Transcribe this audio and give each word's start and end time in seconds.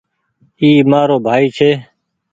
اي 0.59 0.69
مآرو 0.89 1.17
ڀآئي 1.25 1.47
ڇي 1.57 1.71